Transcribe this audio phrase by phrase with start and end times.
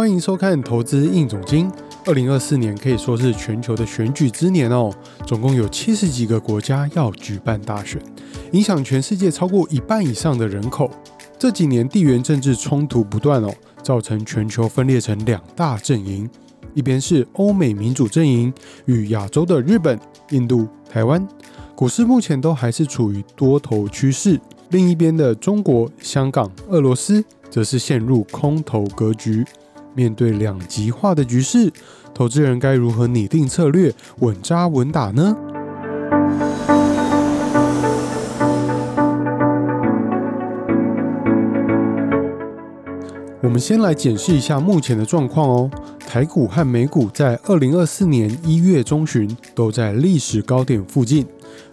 [0.00, 1.70] 欢迎收看《投资硬总经》。
[2.06, 4.90] 二零二四年可以说是全球的选举之年哦，
[5.26, 8.00] 总共有七十几个国家要举办大选，
[8.52, 10.90] 影响全世界超过一半以上的人口。
[11.38, 13.52] 这几年地缘政治冲突不断哦，
[13.82, 16.26] 造成全球分裂成两大阵营，
[16.72, 18.50] 一边是欧美民主阵营
[18.86, 21.28] 与亚洲的日本、印度、台湾，
[21.74, 24.38] 股市目前都还是处于多头趋势；
[24.70, 29.44] 另一边的中国、香港、俄罗斯则是陷入空头格局。
[29.94, 31.72] 面对两极化的局势，
[32.14, 35.36] 投资人该如何拟定策略，稳扎稳打呢？
[43.42, 45.70] 我们先来检视一下目前的状况哦。
[46.06, 51.26] 台股和美股在二零二四年一月中旬都在历史高点附近。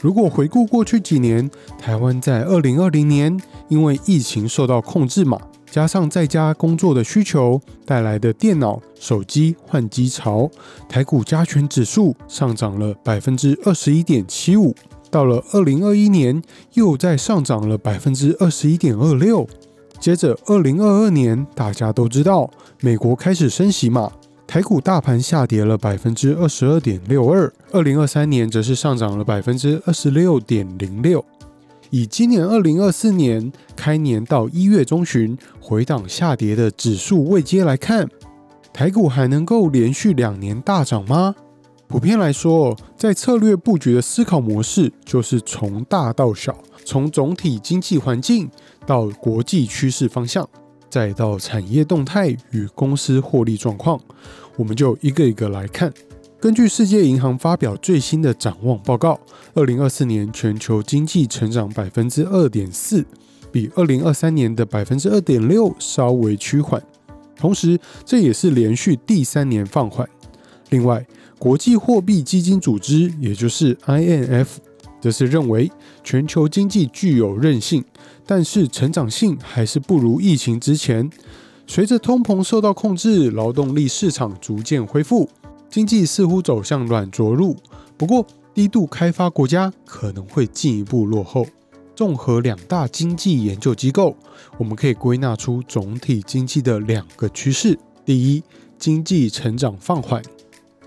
[0.00, 5.38] 如果回顾过去几年，台湾在二零二零年因为疫情受到控制嘛。
[5.74, 10.48] 加上在家工作的需求带来的电脑、手机换机潮，
[10.88, 14.72] 台股加权指数上涨了百分之二十一点七五。
[15.10, 16.40] 到了二零二一年，
[16.74, 19.44] 又再上涨了百分之二十一点二六。
[19.98, 22.48] 接着二零二二年，大家都知道
[22.80, 24.12] 美国开始升息嘛，
[24.46, 27.52] 台股大盘下跌了百分之二十二点六二。
[27.72, 31.24] 二零二三年则是上涨了百分之二十六点零六。
[31.94, 38.08] 以今年二零二四年开年到一月中旬回档下跌的指数位阶来看，
[38.72, 41.36] 台股还能够连续两年大涨吗？
[41.86, 48.50] 普遍来说，在策略布局的思考模式就是从大到小，从总体经济环境
[48.84, 50.44] 到国际趋势方向，
[50.90, 54.00] 再到产业动态与公司获利状况，
[54.56, 55.92] 我们就一个一个来看。
[56.44, 59.18] 根据世界银行发表最新的展望报告，
[59.54, 63.02] 二零二四年全球经济成长百分之二点四，
[63.50, 66.82] 比二零二三年的百分之二点六稍微趋缓，
[67.34, 70.06] 同时这也是连续第三年放缓。
[70.68, 71.06] 另外，
[71.38, 74.48] 国际货币基金组织也就是 INF
[75.00, 75.72] 则是认为
[76.02, 77.82] 全球经济具有韧性，
[78.26, 81.08] 但是成长性还是不如疫情之前。
[81.66, 85.26] 随着通膨受到控制，劳动力市场逐渐恢复。
[85.74, 87.56] 经济似乎走向软着陆，
[87.96, 88.24] 不过
[88.54, 91.44] 低度开发国家可能会进一步落后。
[91.96, 94.16] 综合两大经济研究机构，
[94.56, 98.44] 我们可以归纳出总体经济的两个趋势：第一，
[98.78, 100.22] 经济成长放缓；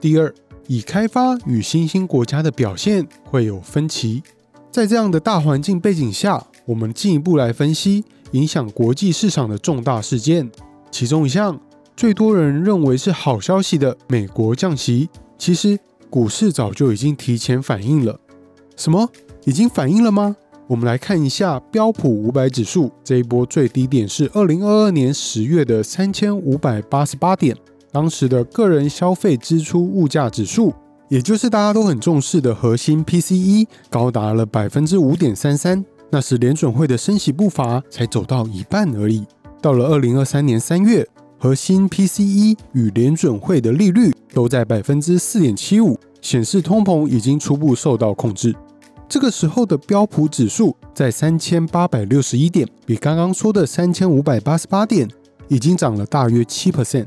[0.00, 0.32] 第二，
[0.68, 4.22] 已开发与新兴国家的表现会有分歧。
[4.70, 10.48] 在这样的大环境背景下，我们进一步来分析影响国际市场的重大事件，
[10.92, 11.60] 其中一项。
[11.96, 15.08] 最多人认为是好消息的美国降息，
[15.38, 15.78] 其实
[16.10, 18.20] 股市早就已经提前反应了。
[18.76, 19.08] 什么？
[19.46, 20.36] 已经反应了吗？
[20.66, 27.56] 我们来看一下标普五百指数这一波最低点是二零二二年十月的三千五百八十八点，
[27.90, 30.74] 当时的个人消费支出物价指数，
[31.08, 35.82] 也就是大家都很重视的核心 PCE，高达了百分之五点三三。
[36.10, 39.24] 那时联准会的升息步伐才走到一半而已。
[39.62, 41.08] 到了二零二三年三月。
[41.38, 48.54] 核心 PCE 与联准会的利率都在百分之四点七五，显示通膨已经初步受到控制。
[49.08, 55.08] 这个时候的标普指数在三千八百六十一点，比刚刚说的三千五百八十八点
[55.48, 57.06] 已经涨了大约七 percent。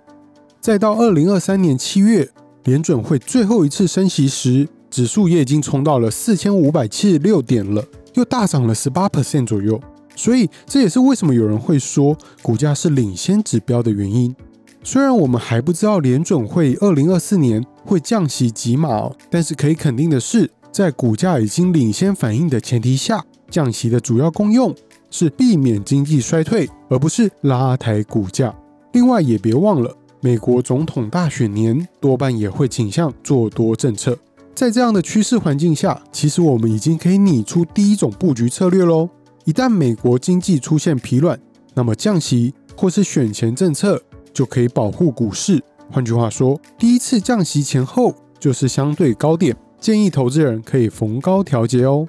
[0.61, 2.29] 再到二零二三年七月，
[2.63, 9.81] 联准会最后一次升息时，指数也已经冲到了四千五百七十六点了，又大涨了十八 percent 左右。
[10.19, 14.35] 所以这也是为什么有人会说股价是领先指标的原因。
[14.83, 24.75] 虽然我们还不知道联准会二零二四年会降息几码，但是可以肯定的是，在股价已经领先反应的前提下，降息的主要功用
[25.09, 28.53] 是避免经济衰退，而不是拉抬股价。
[28.91, 34.17] 另外也别忘了，美国总统大选年多半也会倾向做多政策。
[34.53, 39.09] 在这样的趋势环境下，其实我们已经可以拟出第一种布局策略喽。
[39.45, 41.39] 一旦美国经济出现疲软，
[41.73, 44.01] 那么降息或是选前政策
[44.33, 45.61] 就可以保护股市。
[45.91, 52.07] 换句话说，第一次降息前后就是相对高点，建议投资人可以逢高调节哦。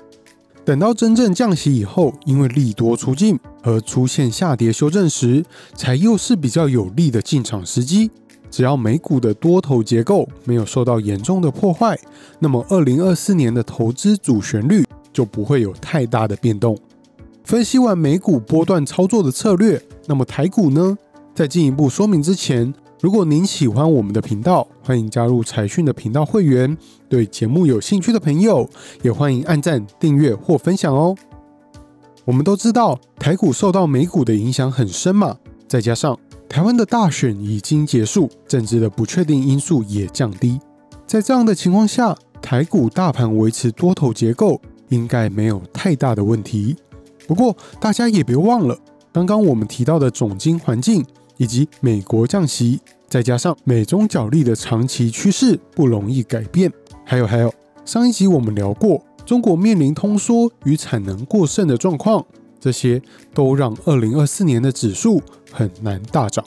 [0.62, 5.42] 等到真正降息以后，因为利多出尽而出现下跌修正时，
[5.74, 8.10] 才又是比较有利的进场时机。
[8.50, 11.98] 只要美股的多头结构没有受到严重的破坏，
[12.40, 16.76] 那么二零二四年的投资主旋律就不会有太大的变动。
[17.50, 20.96] 分析完美股波段操作的策略，那么台股呢？
[21.34, 26.78] 在进一步说明之前，如果您喜欢我们的频道，欢迎加入财讯的频道会员。
[27.08, 28.70] 对节目有兴趣的朋友，
[29.02, 31.16] 也欢迎按赞、订阅或分享哦。
[32.24, 35.36] 我们都知道台股受到美股的影响很深嘛，
[35.66, 36.16] 再加上
[36.48, 40.60] 台湾的大选已经结束，政治的不确定因素也降低。
[41.04, 46.76] 在这样的情况下，台股大盘维持多头结构，应该没有太大的问题。
[47.26, 48.76] 不过，大家也别忘了，
[49.12, 51.04] 刚刚我们提到的总金环境，
[51.36, 56.72] 以及美国降息，再加上美中角力的长期趋势不容易改变。
[57.04, 57.52] 还有还有，
[57.84, 62.24] 上一集我们聊过，中国面临通缩与产能过剩的状况。
[62.58, 63.00] 这些
[63.32, 66.44] 都让二零二四年的指数很难大涨。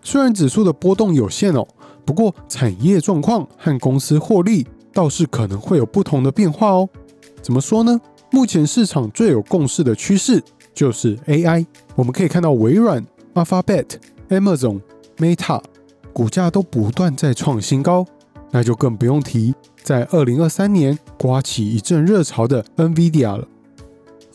[0.00, 1.66] 虽然指数的波动有限哦，
[2.04, 6.88] 不过产业状况和公司获利倒是可能会有不同的变化哦。
[7.42, 8.00] 怎么说呢？
[8.30, 10.42] 目前市场最有共识的趋势
[10.74, 11.66] 就是 AI。
[11.94, 13.04] 我们可以看到微软、
[13.34, 13.86] Alphabet、
[14.28, 14.80] Amazon、
[15.16, 15.62] Meta
[16.12, 18.06] 股价都不断在创新高，
[18.50, 23.48] 那就更不用提在二零二三年刮起一阵热潮的 NVIDIA 了。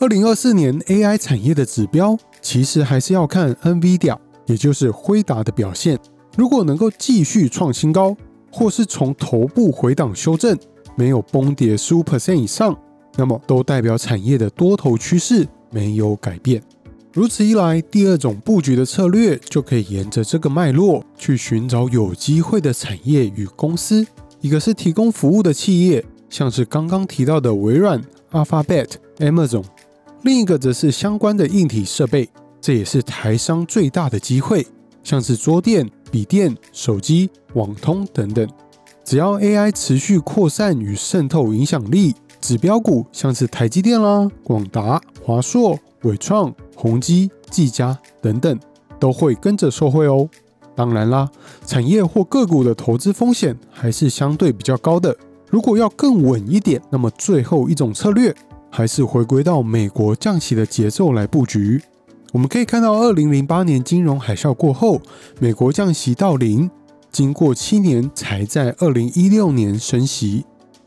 [0.00, 5.98] 二零二四年 AI 产业的指标，其实还是要看 NVIDIA，也就是辉达的表现。
[6.36, 8.16] 如果能够继续创新高，
[8.50, 10.58] 或是从头部回档修正，
[10.96, 12.76] 没有崩跌十五 percent 以上，
[13.16, 16.62] 那么都代表产业的多头趋势没有改变。
[17.12, 24.04] 如此一来，第二种布局的策略就可以沿着这个脉络去寻找有机会的产业与公司。
[24.40, 28.02] 一个是提供服务的企业，像是刚刚提到的微软、
[28.32, 28.88] Alphabet、
[29.18, 29.64] Amazon。
[30.22, 32.28] 另一个则是相关的硬体设备，
[32.60, 34.66] 这也是台商最大的机会，
[35.04, 38.48] 像是桌垫、笔电、手机、网通等等。
[39.04, 42.14] 只要 AI 持续扩散与渗透影响力，
[42.44, 48.60] 指标股像是台积电啦、广达、华硕、伟创、宏基、技嘉等等，
[49.00, 50.28] 都会跟着受惠哦。
[50.76, 51.26] 当然啦，
[51.64, 55.16] 产业或个股的投资风险还是相对比较高的。
[55.48, 58.34] 如果要更稳一点，那么最后一种策略。
[58.68, 61.80] 还是回归到美国降息的节奏来布局。
[62.32, 65.00] 我们可以看到，二零零八年金融海啸过后，
[65.40, 66.70] 美国降息到零，
[67.10, 70.44] 经过七年才在二零一六年升息。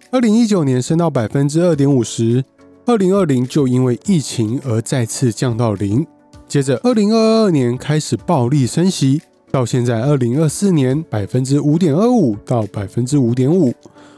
[0.10, 2.42] 二零一九年升到百分之二点五十，
[2.86, 6.08] 二零二零就因为疫情而再次降到零。
[6.48, 9.22] 接着二零二二年开始暴力升息，
[9.52, 13.74] 到现在二零二四年百分之五点二五到百分之五点五。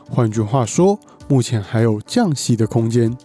[0.07, 3.17] 换句话说，目前还有降息的空间。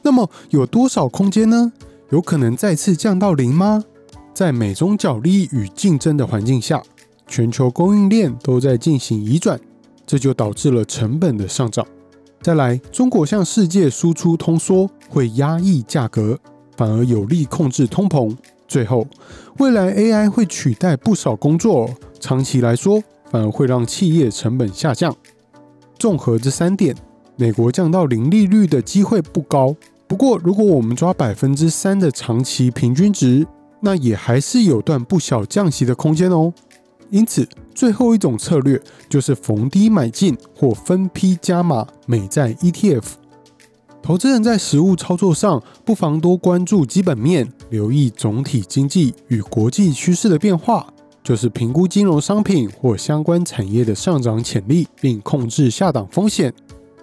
[0.00, 1.74] 那么有多少空间呢？
[2.08, 3.84] 有可能再次降到零吗？
[4.32, 6.82] 在美中角力与竞争的环境下，
[7.26, 9.60] 全球供应链都在进行移转，
[10.06, 11.86] 这就导致了成本的上涨。
[12.40, 16.38] 再来，中国向世界输出通缩会压抑价格，
[16.76, 18.36] 反而有利控制通膨。
[18.66, 19.06] 最后，
[19.58, 21.88] 未来 AI 会取代不少工作，
[22.18, 25.14] 长期来说反而会让企业成本下降。
[25.98, 26.96] 综合这三点，
[27.36, 29.76] 美国降到零利率的机会不高。
[30.08, 33.46] 不过，如果我们抓百分之三的长期平均值，
[33.80, 36.52] 那也还是有段不小降息的空间哦。
[37.12, 43.02] 因此，最后一种策略就是逢低买进或分批加码美债 ETF。
[44.02, 50.86] 投资人在实物操作上，不妨多关注基本面，留意总体经济与国际趋势的变化，
[51.22, 56.52] 就是评估金融商品或相关产业的上涨潜力，并控制下档风险。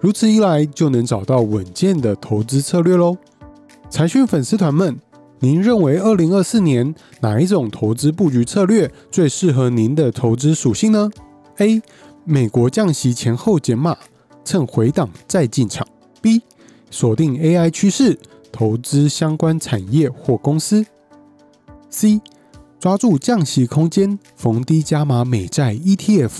[0.01, 3.15] 如此一来，就能找到稳健的投资策略喽。
[3.91, 4.99] 财讯粉丝团们，
[5.41, 11.09] 您认为二零二四年哪一种投资布局策略最适合您的投资属性呢
[11.57, 11.81] ？A.
[12.25, 13.97] 美国降息前后减码，
[14.43, 15.87] 趁回档再进场。
[16.21, 16.41] B.
[16.91, 18.19] 锁定 AI 趋势，
[18.51, 20.85] 投资相关产业或公司。
[21.89, 22.19] C.
[22.77, 26.31] 抓住降息空间，逢低加码美债 ETF。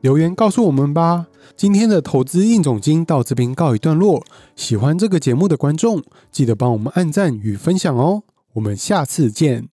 [0.00, 1.26] 留言告诉我们吧。
[1.56, 4.24] 今天的投资硬总金到这边告一段落。
[4.56, 8.22] 喜欢这个节目的观众，记得帮我们按赞与分享哦。
[8.58, 9.68] 我们下次见。